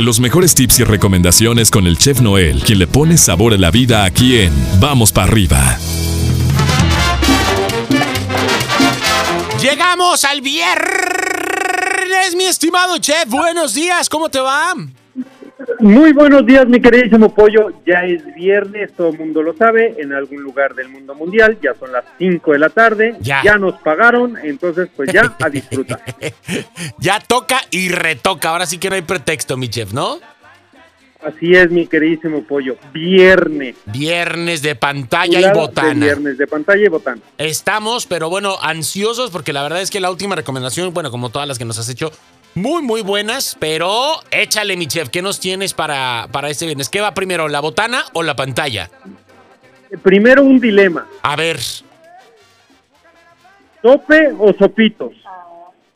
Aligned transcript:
Los 0.00 0.18
mejores 0.18 0.54
tips 0.54 0.80
y 0.80 0.84
recomendaciones 0.84 1.70
con 1.70 1.86
el 1.86 1.98
chef 1.98 2.22
Noel, 2.22 2.62
quien 2.62 2.78
le 2.78 2.86
pone 2.86 3.18
sabor 3.18 3.52
a 3.52 3.58
la 3.58 3.70
vida 3.70 4.04
aquí 4.04 4.38
en 4.38 4.50
Vamos 4.80 5.12
para 5.12 5.30
arriba. 5.30 5.78
Llegamos 9.60 10.24
al 10.24 10.40
viernes, 10.40 12.34
mi 12.34 12.44
estimado 12.44 12.96
chef. 12.96 13.26
Buenos 13.28 13.74
días, 13.74 14.08
¿cómo 14.08 14.30
te 14.30 14.40
va? 14.40 14.72
Muy 15.80 16.12
buenos 16.12 16.44
días, 16.44 16.66
mi 16.66 16.78
queridísimo 16.78 17.34
pollo. 17.34 17.72
Ya 17.86 18.04
es 18.04 18.22
viernes, 18.34 18.92
todo 18.92 19.08
el 19.08 19.18
mundo 19.18 19.42
lo 19.42 19.56
sabe, 19.56 19.94
en 19.98 20.12
algún 20.12 20.42
lugar 20.42 20.74
del 20.74 20.90
mundo 20.90 21.14
mundial. 21.14 21.58
Ya 21.62 21.74
son 21.74 21.90
las 21.90 22.04
5 22.18 22.52
de 22.52 22.58
la 22.58 22.68
tarde. 22.68 23.16
Ya. 23.20 23.42
Ya, 23.42 23.56
nos 23.56 23.80
pagaron, 23.80 24.36
entonces 24.42 24.90
pues 24.94 25.10
ya 25.10 25.34
a 25.40 25.48
disfrutar. 25.48 26.02
Ya 26.98 27.18
toca 27.18 27.60
y 27.70 27.88
retoca. 27.88 28.50
Ahora 28.50 28.66
sí 28.66 28.78
que 28.78 28.90
no 28.90 28.96
hay 28.96 29.02
pretexto, 29.02 29.56
mi 29.56 29.68
chef, 29.68 29.92
¿no? 29.92 30.18
Así 31.22 31.52
es, 31.54 31.70
mi 31.70 31.86
queridísimo 31.86 32.42
pollo. 32.44 32.76
Viernes. 32.92 33.76
Viernes 33.86 34.62
de 34.62 34.74
pantalla 34.74 35.40
y 35.40 35.44
de 35.44 35.52
botana. 35.52 36.04
Viernes 36.04 36.38
de 36.38 36.46
pantalla 36.46 36.84
y 36.84 36.88
botana. 36.88 37.20
Estamos, 37.38 38.06
pero 38.06 38.28
bueno, 38.28 38.56
ansiosos 38.60 39.30
porque 39.30 39.52
la 39.52 39.62
verdad 39.62 39.80
es 39.80 39.90
que 39.90 40.00
la 40.00 40.10
última 40.10 40.34
recomendación, 40.34 40.92
bueno, 40.92 41.10
como 41.10 41.30
todas 41.30 41.48
las 41.48 41.58
que 41.58 41.64
nos 41.64 41.78
has 41.78 41.88
hecho, 41.88 42.10
muy, 42.54 42.82
muy 42.82 43.02
buenas, 43.02 43.56
pero 43.58 44.20
échale, 44.30 44.76
mi 44.76 44.86
chef, 44.86 45.08
¿qué 45.08 45.22
nos 45.22 45.40
tienes 45.40 45.74
para, 45.74 46.28
para 46.32 46.50
este 46.50 46.66
viernes? 46.66 46.88
¿Qué 46.88 47.00
va 47.00 47.14
primero, 47.14 47.48
la 47.48 47.60
botana 47.60 48.04
o 48.12 48.22
la 48.22 48.36
pantalla? 48.36 48.90
Eh, 49.90 49.96
Primero 49.98 50.42
un 50.42 50.60
dilema. 50.60 51.06
A 51.22 51.36
ver, 51.36 51.60
¿Sope 53.82 54.32
o 54.38 54.52
sopitos? 54.58 55.12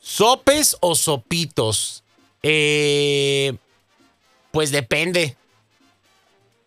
¿sopes 0.00 0.76
o 0.80 0.94
sopitos? 0.94 2.02
Eh, 2.42 3.54
pues 4.50 4.70
depende. 4.70 5.36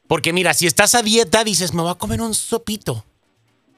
Porque 0.08 0.32
mira, 0.34 0.54
si 0.54 0.68
estás 0.68 0.96
a 0.96 1.02
dieta, 1.02 1.44
dices, 1.44 1.74
me 1.74 1.82
voy 1.82 1.92
a 1.92 1.96
comer 1.96 2.22
un 2.22 2.34
sopito. 2.34 3.04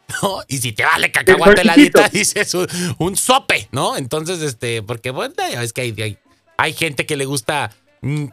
¿No? 0.21 0.39
Y 0.47 0.57
si 0.57 0.71
te 0.73 0.83
vale 0.83 1.11
cacahuate 1.11 1.63
la 1.63 1.75
dieta, 1.75 2.09
dices 2.09 2.53
un, 2.55 2.67
un 2.97 3.15
sope, 3.15 3.67
¿no? 3.71 3.95
Entonces, 3.97 4.41
este, 4.41 4.81
porque 4.83 5.11
bueno, 5.11 5.33
ves 5.37 5.73
que 5.73 5.81
hay, 5.81 5.95
hay, 6.01 6.17
hay 6.57 6.73
gente 6.73 7.05
que 7.05 7.15
le 7.17 7.25
gusta 7.25 7.71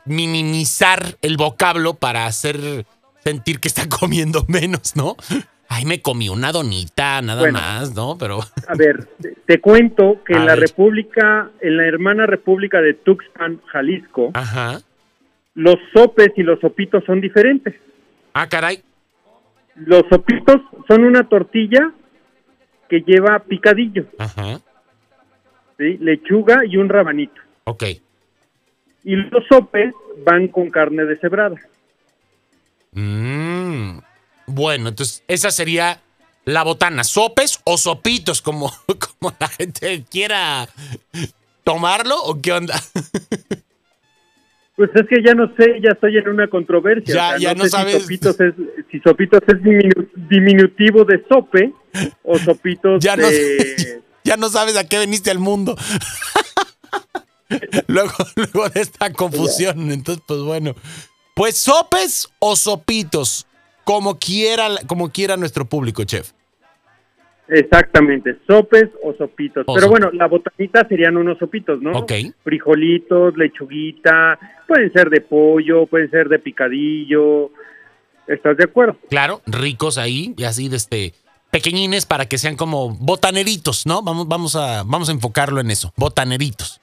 minimizar 0.07 1.17
el 1.23 1.37
vocablo 1.37 1.95
para 1.95 2.27
hacer 2.27 2.87
sentir 3.25 3.61
que 3.61 3.69
está 3.69 3.89
comiendo 4.01 4.45
menos, 4.49 4.97
¿no? 4.97 5.17
Ay, 5.69 5.85
me 5.85 6.01
comí 6.01 6.29
una 6.29 6.53
donita, 6.53 7.21
nada 7.23 7.41
Bueno. 7.41 7.59
más, 7.61 7.93
¿no? 7.95 8.17
Pero 8.19 8.39
A 8.69 8.75
ver, 8.77 9.09
te- 9.21 9.35
te 9.47 9.61
cuento 9.61 10.23
que 10.25 10.35
A 10.35 10.39
en 10.39 10.47
la 10.47 10.55
ver. 10.55 10.69
República, 10.69 11.51
en 11.61 11.77
la 11.77 11.87
hermana 11.87 12.25
República 12.27 12.81
de 12.81 12.95
Tuxpan, 12.95 13.61
Jalisco, 13.67 14.31
Ajá. 14.35 14.81
los 15.55 15.77
sopes 15.93 16.31
y 16.37 16.43
los 16.45 16.61
sopitos 16.61 17.03
son 17.05 17.21
diferentes. 17.21 17.75
Ah, 18.33 18.49
caray. 18.49 18.81
Los 19.77 20.03
sopitos 20.11 20.63
son 20.89 21.05
una 21.05 21.29
tortilla 21.29 21.93
que 22.89 23.01
lleva 23.01 23.41
picadillo, 23.41 24.07
Ajá. 24.19 24.61
¿sí? 25.79 25.99
lechuga 25.99 26.65
y 26.65 26.77
un 26.77 26.89
rabanito. 26.89 27.41
Ok. 27.65 27.85
Y 29.05 29.17
los 29.17 29.45
sopes 29.49 29.93
van 30.25 30.49
con 30.49 30.71
carne 30.71 31.05
deshebrada. 31.05 31.57
Mm. 32.93 33.99
Bueno, 34.47 34.89
entonces 34.89 35.23
esa 35.29 35.51
sería 35.51 36.01
la 36.45 36.63
botana. 36.63 37.05
¿Sopes 37.05 37.61
o 37.65 37.77
sopitos? 37.77 38.41
Como, 38.41 38.73
como 39.21 39.35
la 39.39 39.49
gente 39.49 40.05
quiera 40.11 40.69
tomarlo 41.65 42.17
o 42.23 42.41
qué 42.41 42.53
onda. 42.53 42.81
Pues 44.77 44.91
es 44.95 45.07
que 45.09 45.23
ya 45.25 45.35
no 45.35 45.51
sé, 45.57 45.81
ya 45.83 45.93
estoy 45.93 46.19
en 46.19 46.29
una 46.29 46.49
controversia. 46.49 47.15
Ya- 47.15 47.39
ya 47.39 47.55
no 47.55 47.65
sé 47.65 47.71
sabes. 47.71 47.95
Si 47.95 48.01
sopitos 48.03 48.41
es, 48.41 48.55
si 48.91 49.01
sopitos 49.01 49.41
es 49.49 49.55
diminu- 49.63 50.09
diminutivo 50.29 51.05
de 51.05 51.25
sope 51.29 51.73
o 52.23 52.39
sopitos 52.39 53.03
Ya 53.03 53.17
no, 53.17 53.27
de... 53.27 54.03
ya 54.25 54.37
no 54.37 54.51
sabes 54.51 54.77
a 54.77 54.87
qué 54.87 54.99
veniste 54.99 55.31
al 55.31 55.39
mundo. 55.39 55.77
luego, 57.87 58.13
luego 58.37 58.69
de 58.69 58.81
esta 58.81 59.13
confusión. 59.13 59.91
Entonces, 59.91 60.23
pues 60.27 60.41
bueno. 60.41 60.75
Pues 61.35 61.57
sopes 61.57 62.29
o 62.39 62.57
sopitos. 62.57 63.47
Como 63.85 64.19
quiera, 64.19 64.69
como 64.87 65.11
quiera 65.11 65.37
nuestro 65.37 65.65
público, 65.65 66.03
chef. 66.05 66.33
Exactamente, 67.49 68.37
sopes 68.47 68.91
o 69.03 69.15
sopitos. 69.15 69.65
Pero 69.73 69.89
bueno, 69.89 70.11
la 70.13 70.27
botanita 70.27 70.87
serían 70.89 71.17
unos 71.17 71.39
sopitos, 71.39 71.81
¿no? 71.81 71.93
Ok. 71.93 72.13
Frijolitos, 72.43 73.37
lechuguita, 73.37 74.39
pueden 74.67 74.93
ser 74.93 75.11
de 75.11 75.21
pollo, 75.21 75.87
pueden 75.87 76.11
ser 76.11 76.29
de 76.29 76.41
picadillo. 76.41 77.51
¿Estás 78.27 78.57
de 78.57 78.65
acuerdo? 78.65 78.97
Claro, 79.09 79.43
ricos 79.47 79.99
ahí 79.99 80.35
y 80.37 80.45
así 80.45 80.69
de 80.69 80.77
este 80.77 81.15
pequeñines 81.51 82.05
para 82.05 82.27
que 82.27 82.39
sean 82.39 82.57
como 82.57 82.91
botaneritos, 82.97 83.87
¿no? 83.87 84.03
Vamos, 84.03 84.27
vamos 84.27 84.57
a, 84.57 84.83
vamos 84.83 85.09
a 85.09 85.13
enfocarlo 85.13 85.61
en 85.61 85.71
eso, 85.71 85.93
botaneritos. 85.97 86.81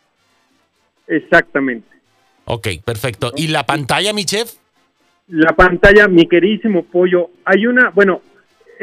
Exactamente. 1.07 1.87
Ok, 2.45 2.67
perfecto. 2.83 3.33
¿Y 3.35 3.47
la 3.47 3.65
pantalla, 3.65 4.13
mi 4.13 4.25
chef? 4.25 4.53
La 5.27 5.55
pantalla, 5.55 6.07
mi 6.07 6.27
queridísimo 6.27 6.83
pollo, 6.85 7.29
hay 7.45 7.65
una, 7.67 7.89
bueno, 7.89 8.21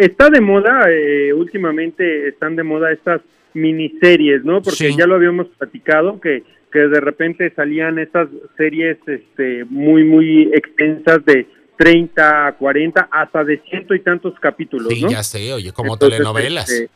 está 0.05 0.31
de 0.31 0.41
moda, 0.41 0.87
eh, 0.91 1.33
últimamente 1.33 2.28
están 2.28 2.56
de 2.56 2.62
moda 2.62 2.93
estas 2.93 3.21
miniseries, 3.55 4.44
¿no? 4.44 4.62
Porque 4.62 4.91
Sí. 4.91 4.97
ya 4.97 5.06
lo 5.06 5.15
habíamos 5.16 5.49
platicado, 5.49 6.21
que, 6.21 6.43
que 6.72 6.78
de 6.81 7.00
repente 7.00 7.50
salían 7.55 7.99
estas 7.99 8.28
series 8.56 8.97
este, 9.06 9.65
muy, 9.66 10.05
muy 10.05 10.50
extensas 10.55 11.25
de 11.25 11.47
30, 11.77 12.53
40, 12.59 13.09
hasta 13.11 13.43
de 13.43 13.59
ciento 13.69 13.94
y 13.94 14.00
tantos 14.00 14.38
capítulos, 14.38 14.88
Sí, 14.93 15.03
¿no? 15.03 15.11
ya 15.11 15.22
sé, 15.22 15.53
oye, 15.53 15.72
como 15.72 15.94
Entonces, 15.94 16.19
telenovelas. 16.19 16.71
este, 16.71 16.91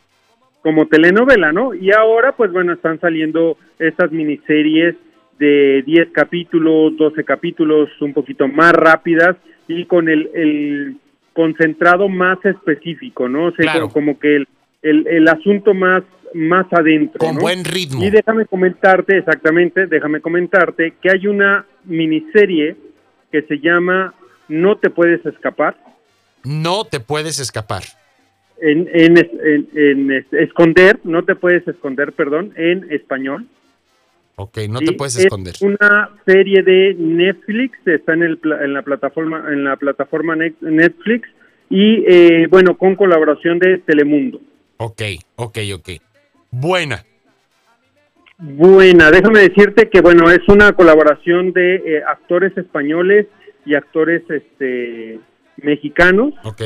como 0.61 0.87
telenovela, 0.87 1.51
¿no? 1.51 1.73
Y 1.73 1.91
ahora, 1.91 2.35
pues 2.35 2.51
bueno, 2.51 2.73
están 2.73 2.99
saliendo 2.99 3.57
estas 3.79 4.11
miniseries 4.11 4.95
de 5.39 5.83
10 5.85 6.09
capítulos, 6.11 6.95
12 6.97 7.23
capítulos, 7.23 7.89
un 8.01 8.13
poquito 8.13 8.47
más 8.47 8.73
rápidas 8.73 9.35
y 9.67 9.85
con 9.85 10.07
el, 10.07 10.29
el 10.33 10.95
concentrado 11.35 12.09
más 12.09 12.43
específico, 12.45 13.29
¿no? 13.29 13.47
O 13.47 13.51
sea, 13.51 13.71
Claro. 13.73 13.89
como 13.89 14.17
que 14.17 14.37
el, 14.37 14.47
el, 14.81 15.05
el 15.07 15.27
asunto 15.27 15.73
más, 15.73 16.01
más 16.33 16.65
adentro. 16.71 17.19
Con 17.19 17.35
¿no? 17.35 17.41
buen 17.41 17.63
ritmo. 17.65 18.03
Y 18.03 18.09
déjame 18.09 18.45
comentarte, 18.45 19.17
exactamente, 19.17 19.85
déjame 19.85 20.21
comentarte 20.21 20.93
que 21.01 21.11
hay 21.11 21.27
una 21.27 21.65
miniserie 21.83 22.75
que 23.31 23.41
se 23.43 23.59
llama 23.59 24.13
No 24.47 24.77
te 24.77 24.89
puedes 24.89 25.23
escapar. 25.25 25.75
No 26.43 26.85
te 26.85 26.99
puedes 26.99 27.39
escapar. 27.39 27.83
en, 28.61 28.87
en, 28.93 29.17
es- 29.17 29.31
en- 29.43 29.67
en 29.75 30.11
es- 30.11 30.31
esconder, 30.31 30.99
no 31.03 31.23
te 31.23 31.35
puedes 31.35 31.67
esconder, 31.67 32.13
perdón, 32.13 32.53
en 32.55 32.89
español. 32.91 33.45
Ok, 34.37 34.57
no 34.69 34.79
¿sí? 34.79 34.85
te 34.87 34.93
puedes 34.93 35.15
Es 35.17 35.25
esconder. 35.25 35.53
una 35.61 36.09
serie 36.25 36.61
de 36.63 36.93
Netflix, 36.97 37.77
está 37.85 38.13
en, 38.13 38.23
el, 38.23 38.39
en 38.61 38.73
la 38.73 38.81
plataforma 38.81 39.45
en 39.51 39.63
la 39.63 39.77
plataforma 39.77 40.35
Net- 40.35 40.59
Netflix 40.61 41.27
y 41.69 42.03
eh, 42.07 42.47
bueno, 42.49 42.77
con 42.77 42.95
colaboración 42.95 43.59
de 43.59 43.77
Telemundo. 43.79 44.41
Ok, 44.77 45.01
ok, 45.37 45.57
ok. 45.75 45.89
Buena. 46.51 47.03
Buena, 48.37 49.11
déjame 49.11 49.39
decirte 49.39 49.89
que 49.89 50.01
bueno, 50.01 50.29
es 50.29 50.41
una 50.49 50.73
colaboración 50.73 51.53
de 51.53 51.75
eh, 51.75 52.03
actores 52.05 52.55
españoles 52.57 53.27
y 53.65 53.75
actores 53.75 54.23
este 54.29 55.19
mexicanos. 55.63 56.33
Ok. 56.43 56.61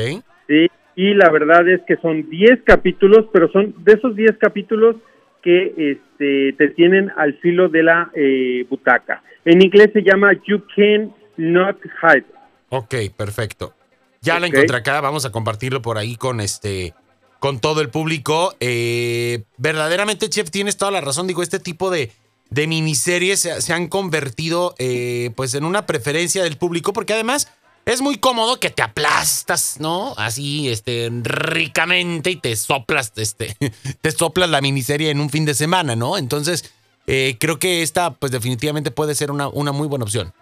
Sí, 0.48 0.66
y 0.96 1.14
la 1.14 1.30
verdad 1.30 1.68
es 1.68 1.80
que 1.86 1.96
son 1.98 2.28
10 2.28 2.62
capítulos, 2.64 3.26
pero 3.32 3.48
son 3.52 3.72
de 3.84 3.92
esos 3.92 4.16
10 4.16 4.32
capítulos 4.38 4.96
que 5.42 5.74
este, 5.76 6.52
te 6.56 6.68
tienen 6.70 7.10
al 7.16 7.38
filo 7.38 7.68
de 7.68 7.82
la 7.82 8.10
eh, 8.14 8.66
butaca. 8.68 9.22
En 9.44 9.62
inglés 9.62 9.90
se 9.92 10.02
llama 10.02 10.32
You 10.46 10.62
Can 10.74 11.14
Not 11.36 11.78
Hide. 12.02 12.26
Ok, 12.68 12.94
perfecto. 13.16 13.74
Ya 14.20 14.38
la 14.38 14.46
encontré 14.46 14.76
acá, 14.76 15.00
vamos 15.00 15.24
a 15.24 15.32
compartirlo 15.32 15.80
por 15.80 15.96
ahí 15.96 16.16
con 16.16 16.40
este 16.40 16.94
con 17.38 17.58
todo 17.58 17.80
el 17.80 17.88
público. 17.88 18.54
Eh, 18.60 19.44
verdaderamente, 19.56 20.28
Chef, 20.28 20.50
tienes 20.50 20.76
toda 20.76 20.90
la 20.90 21.00
razón. 21.00 21.26
Digo, 21.26 21.42
este 21.42 21.58
tipo 21.58 21.90
de, 21.90 22.12
de 22.50 22.66
miniseries 22.66 23.40
se, 23.40 23.62
se 23.62 23.72
han 23.72 23.88
convertido 23.88 24.74
eh, 24.78 25.30
pues 25.36 25.54
en 25.54 25.64
una 25.64 25.86
preferencia 25.86 26.44
del 26.44 26.58
público, 26.58 26.92
porque 26.92 27.14
además 27.14 27.50
es 27.92 28.02
muy 28.02 28.18
cómodo 28.18 28.60
que 28.60 28.70
te 28.70 28.82
aplastas, 28.82 29.78
¿no? 29.80 30.12
Así, 30.16 30.68
este, 30.68 31.08
ricamente 31.22 32.30
y 32.30 32.36
te 32.36 32.54
soplas, 32.54 33.12
este, 33.16 33.48
te 34.00 34.10
soplas 34.12 34.48
la 34.48 34.60
miniserie 34.60 35.10
en 35.10 35.20
un 35.20 35.28
fin 35.28 35.44
de 35.44 35.54
semana, 35.54 35.96
¿no? 35.96 36.16
Entonces, 36.16 36.72
eh, 37.06 37.36
creo 37.40 37.58
que 37.58 37.82
esta, 37.82 38.12
pues 38.12 38.30
definitivamente 38.30 38.92
puede 38.92 39.14
ser 39.14 39.30
una, 39.30 39.48
una 39.48 39.72
muy 39.72 39.88
buena 39.88 40.04
opción. 40.04 40.32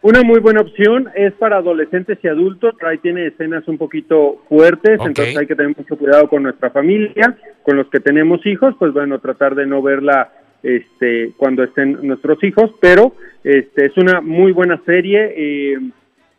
Una 0.00 0.22
muy 0.22 0.40
buena 0.40 0.60
opción 0.60 1.08
es 1.16 1.32
para 1.34 1.56
adolescentes 1.56 2.18
y 2.22 2.28
adultos, 2.28 2.74
ahí 2.86 2.98
tiene 2.98 3.26
escenas 3.26 3.66
un 3.66 3.76
poquito 3.76 4.42
fuertes, 4.48 5.00
entonces 5.04 5.36
hay 5.36 5.46
que 5.46 5.56
tener 5.56 5.76
mucho 5.76 5.96
cuidado 5.96 6.28
con 6.28 6.44
nuestra 6.44 6.70
familia, 6.70 7.36
con 7.62 7.76
los 7.76 7.88
que 7.88 8.00
tenemos 8.00 8.44
hijos, 8.46 8.74
pues 8.78 8.92
bueno, 8.92 9.18
tratar 9.18 9.54
de 9.54 9.66
no 9.66 9.82
verla 9.82 10.32
este, 10.62 11.32
cuando 11.36 11.62
estén 11.64 11.98
nuestros 12.06 12.42
hijos, 12.44 12.70
pero 12.80 13.14
este, 13.42 13.86
es 13.86 13.96
una 13.96 14.20
muy 14.20 14.52
buena 14.52 14.80
serie. 14.84 15.34
Eh, 15.36 15.78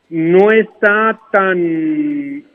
no 0.09 0.51
está 0.51 1.19
tan, 1.31 2.45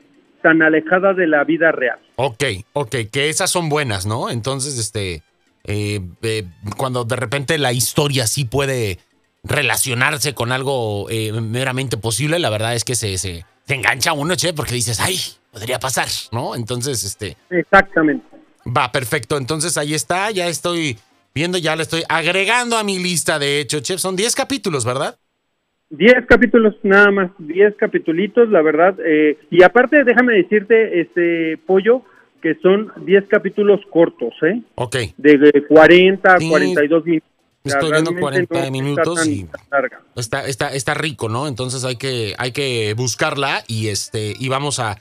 tan 0.41 0.61
alejada 0.61 1.13
de 1.13 1.27
la 1.27 1.43
vida 1.43 1.71
real. 1.71 1.99
Ok, 2.15 2.43
ok, 2.73 2.95
que 3.11 3.29
esas 3.29 3.49
son 3.49 3.69
buenas, 3.69 4.05
¿no? 4.05 4.29
Entonces, 4.29 4.77
este, 4.77 5.23
eh, 5.63 6.01
eh, 6.21 6.45
cuando 6.77 7.05
de 7.05 7.15
repente 7.15 7.57
la 7.57 7.73
historia 7.73 8.27
sí 8.27 8.45
puede 8.45 8.99
relacionarse 9.43 10.33
con 10.33 10.51
algo 10.51 11.09
eh, 11.09 11.31
meramente 11.33 11.97
posible, 11.97 12.39
la 12.39 12.49
verdad 12.49 12.75
es 12.75 12.83
que 12.83 12.95
se, 12.95 13.17
se, 13.17 13.45
se 13.65 13.73
engancha 13.73 14.13
uno, 14.13 14.35
che, 14.35 14.53
porque 14.53 14.73
dices, 14.73 14.99
ay, 14.99 15.19
podría 15.51 15.79
pasar, 15.79 16.07
¿no? 16.31 16.55
Entonces, 16.55 17.03
este... 17.03 17.37
Exactamente. 17.49 18.25
Va, 18.65 18.91
perfecto. 18.91 19.37
Entonces 19.37 19.77
ahí 19.77 19.93
está, 19.93 20.31
ya 20.31 20.47
estoy 20.47 20.97
viendo, 21.33 21.57
ya 21.57 21.75
le 21.75 21.83
estoy 21.83 22.03
agregando 22.07 22.77
a 22.77 22.83
mi 22.83 22.99
lista, 22.99 23.39
de 23.39 23.59
hecho, 23.59 23.79
Chef. 23.79 23.99
Son 23.99 24.15
10 24.15 24.35
capítulos, 24.35 24.85
¿verdad? 24.85 25.17
10 25.95 26.25
capítulos 26.27 26.75
nada 26.81 27.11
más, 27.11 27.31
10 27.37 27.75
capítulos, 27.75 28.49
la 28.49 28.63
verdad. 28.63 28.95
Eh, 29.05 29.37
y 29.51 29.61
aparte, 29.61 30.03
déjame 30.03 30.33
decirte, 30.33 31.01
este 31.01 31.57
pollo, 31.67 32.01
que 32.41 32.55
son 32.55 32.91
10 33.05 33.25
capítulos 33.27 33.79
cortos, 33.91 34.33
¿eh? 34.41 34.61
Ok. 34.75 34.95
De 35.17 35.63
40 35.67 36.33
a 36.33 36.39
Sí, 36.39 36.49
42 36.49 37.05
minutos. 37.05 37.29
Estoy 37.63 37.91
viendo 37.91 38.11
realmente 38.11 38.47
40 38.47 38.65
no 38.65 38.71
minutos 38.71 39.19
está 39.19 39.29
y 39.29 39.47
está, 40.15 40.47
está, 40.47 40.73
está 40.73 40.93
rico, 40.95 41.29
¿no? 41.29 41.47
Entonces 41.47 41.85
hay 41.85 41.95
que, 41.95 42.33
hay 42.37 42.51
que 42.51 42.93
buscarla 42.97 43.63
y 43.67 43.87
este, 43.87 44.33
y 44.37 44.49
vamos 44.49 44.79
a, 44.79 44.97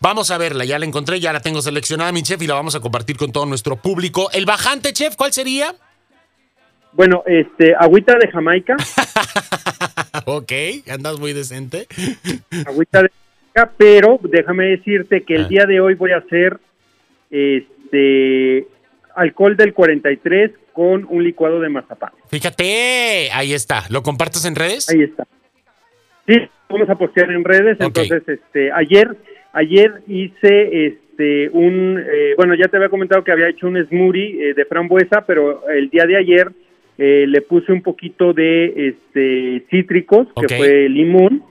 vamos 0.00 0.30
a 0.30 0.38
verla. 0.38 0.64
Ya 0.64 0.78
la 0.78 0.86
encontré, 0.86 1.20
ya 1.20 1.32
la 1.32 1.40
tengo 1.40 1.60
seleccionada, 1.60 2.12
mi 2.12 2.22
chef, 2.22 2.40
y 2.40 2.46
la 2.46 2.54
vamos 2.54 2.74
a 2.74 2.80
compartir 2.80 3.18
con 3.18 3.32
todo 3.32 3.44
nuestro 3.44 3.76
público. 3.76 4.30
El 4.32 4.46
bajante, 4.46 4.92
chef, 4.94 5.16
¿cuál 5.16 5.32
sería? 5.32 5.74
Bueno, 6.96 7.22
este, 7.26 7.74
agüita 7.78 8.16
de 8.16 8.28
Jamaica, 8.28 8.74
ok, 10.38 10.52
andas 10.90 11.18
muy 11.18 11.32
decente. 11.32 11.86
agüita 12.66 13.02
de 13.02 13.10
pero 13.78 14.20
déjame 14.22 14.66
decirte 14.66 15.22
que 15.22 15.34
el 15.34 15.44
Ah. 15.46 15.48
día 15.48 15.64
de 15.64 15.80
hoy 15.80 15.94
voy 15.94 16.10
a 16.12 16.18
hacer 16.18 16.58
este 17.30 18.66
alcohol 19.14 19.56
del 19.56 19.72
43 19.72 20.50
con 20.72 21.06
un 21.08 21.24
licuado 21.24 21.58
de 21.60 21.70
mazapán. 21.70 22.10
Fíjate, 22.28 23.30
ahí 23.32 23.54
está. 23.54 23.84
¿Lo 23.88 24.02
compartes 24.02 24.44
en 24.44 24.56
redes? 24.56 24.90
Ahí 24.90 25.02
está. 25.04 25.26
Sí, 26.28 26.34
vamos 26.68 26.90
a 26.90 26.96
postear 26.96 27.30
en 27.30 27.44
redes. 27.44 27.78
Entonces, 27.80 28.22
este, 28.28 28.70
ayer, 28.72 29.16
ayer 29.54 30.02
hice 30.06 30.86
este 30.86 31.48
un, 31.50 31.98
eh, 31.98 32.34
bueno, 32.36 32.54
ya 32.54 32.68
te 32.68 32.76
había 32.76 32.90
comentado 32.90 33.24
que 33.24 33.32
había 33.32 33.48
hecho 33.48 33.68
un 33.68 33.82
smoothie 33.86 34.50
eh, 34.50 34.54
de 34.54 34.64
frambuesa, 34.66 35.24
pero 35.26 35.66
el 35.68 35.88
día 35.88 36.04
de 36.04 36.18
ayer 36.18 36.48
eh, 36.98 37.24
le 37.26 37.40
puse 37.42 37.72
un 37.72 37.82
poquito 37.82 38.32
de 38.32 38.88
este 38.88 39.66
cítricos, 39.70 40.28
que 40.48 40.56
fue 40.56 40.88
limón, 40.88 41.42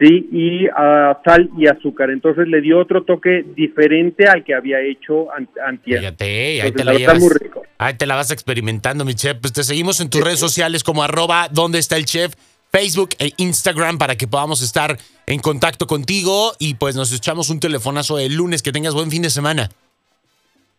sí, 0.00 0.28
y 0.32 0.66
ah, 0.76 1.18
sal 1.24 1.50
y 1.58 1.66
azúcar. 1.66 2.10
Entonces 2.10 2.48
le 2.48 2.60
dio 2.60 2.78
otro 2.78 3.04
toque 3.04 3.44
diferente 3.54 4.26
al 4.26 4.44
que 4.44 4.54
había 4.54 4.80
hecho 4.80 5.32
an- 5.32 5.48
antier. 5.66 6.00
Fíjate, 6.00 6.24
ahí 6.24 6.56
Entonces, 6.68 6.74
te 6.76 6.84
la 6.84 6.92
la 6.92 6.98
verdad, 6.98 7.14
llevas. 7.14 7.22
muy 7.22 7.38
rico. 7.38 7.62
Ahí 7.78 7.94
te 7.94 8.06
la 8.06 8.14
vas 8.16 8.30
experimentando, 8.30 9.04
mi 9.04 9.14
chef. 9.14 9.36
Pues 9.40 9.52
te 9.52 9.62
seguimos 9.64 10.00
en 10.00 10.08
tus 10.08 10.22
redes 10.22 10.38
sociales 10.38 10.82
como 10.82 11.02
arroba 11.02 11.48
donde 11.52 11.78
está 11.78 11.96
el 11.98 12.06
chef, 12.06 12.32
Facebook 12.72 13.10
e 13.18 13.32
Instagram 13.36 13.98
para 13.98 14.16
que 14.16 14.26
podamos 14.26 14.62
estar 14.62 14.96
en 15.26 15.40
contacto 15.40 15.86
contigo 15.86 16.52
y 16.58 16.74
pues 16.74 16.96
nos 16.96 17.12
echamos 17.12 17.50
un 17.50 17.60
telefonazo 17.60 18.18
el 18.18 18.34
lunes. 18.36 18.62
Que 18.62 18.72
tengas 18.72 18.94
buen 18.94 19.10
fin 19.10 19.20
de 19.22 19.30
semana. 19.30 19.68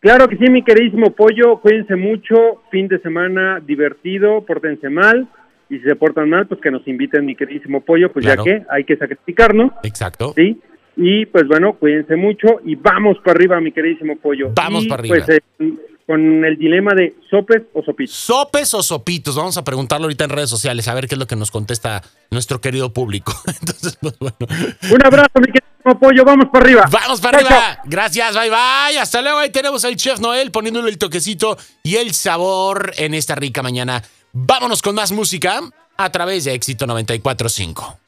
Claro 0.00 0.28
que 0.28 0.36
sí, 0.36 0.44
mi 0.50 0.62
queridísimo 0.62 1.10
pollo, 1.10 1.60
cuídense 1.60 1.96
mucho, 1.96 2.62
fin 2.70 2.86
de 2.88 3.00
semana 3.00 3.60
divertido, 3.64 4.44
pórtense 4.46 4.88
mal, 4.88 5.28
y 5.68 5.78
si 5.78 5.84
se 5.84 5.96
portan 5.96 6.30
mal, 6.30 6.46
pues 6.46 6.60
que 6.60 6.70
nos 6.70 6.86
inviten, 6.86 7.26
mi 7.26 7.34
queridísimo 7.34 7.80
pollo, 7.80 8.12
pues 8.12 8.24
Claro. 8.24 8.44
ya 8.44 8.58
que 8.58 8.66
hay 8.70 8.84
que 8.84 8.96
sacrificarnos, 8.96 9.72
Exacto. 9.82 10.32
¿sí? 10.36 10.60
Y 10.96 11.26
pues 11.26 11.46
bueno, 11.46 11.74
cuídense 11.74 12.16
mucho 12.16 12.60
y 12.64 12.74
vamos 12.76 13.18
para 13.24 13.32
arriba, 13.38 13.60
mi 13.60 13.72
queridísimo 13.72 14.16
pollo. 14.16 14.52
Vamos 14.54 14.84
Y, 14.84 14.88
para 14.88 15.00
arriba. 15.00 15.16
Pues 15.26 15.28
eh, 15.28 15.40
con 16.06 16.44
el 16.44 16.56
dilema 16.56 16.94
de 16.94 17.14
sopes 17.28 17.62
o 17.74 17.82
sopitos. 17.82 18.14
¿Sopes 18.16 18.72
o 18.74 18.82
sopitos? 18.82 19.36
Vamos 19.36 19.58
a 19.58 19.64
preguntarlo 19.64 20.04
ahorita 20.06 20.24
en 20.24 20.30
redes 20.30 20.48
sociales 20.48 20.88
a 20.88 20.94
ver 20.94 21.06
qué 21.06 21.14
es 21.16 21.18
lo 21.18 21.26
que 21.26 21.36
nos 21.36 21.50
contesta 21.50 22.02
nuestro 22.30 22.60
querido 22.60 22.92
público. 22.94 23.32
Entonces, 23.46 23.98
pues 24.00 24.18
bueno. 24.18 24.36
Un 24.40 25.04
abrazo, 25.06 25.28
mi 25.36 25.46
queridísimo 25.52 25.77
pollo, 25.96 26.24
vamos 26.24 26.46
para 26.52 26.64
arriba. 26.64 26.84
Vamos 26.90 27.20
para 27.20 27.38
Chao, 27.38 27.46
arriba. 27.46 27.78
Gracias, 27.84 28.34
bye 28.34 28.50
bye. 28.50 28.98
Hasta 28.98 29.22
luego. 29.22 29.38
Ahí 29.38 29.50
tenemos 29.50 29.84
al 29.84 29.94
chef 29.96 30.18
Noel 30.18 30.50
poniéndole 30.50 30.90
el 30.90 30.98
toquecito 30.98 31.56
y 31.82 31.96
el 31.96 32.14
sabor 32.14 32.92
en 32.96 33.14
esta 33.14 33.34
rica 33.36 33.62
mañana. 33.62 34.02
Vámonos 34.32 34.82
con 34.82 34.94
más 34.94 35.12
música 35.12 35.60
a 35.96 36.10
través 36.10 36.44
de 36.44 36.54
Éxito 36.54 36.86
94.5. 36.86 38.07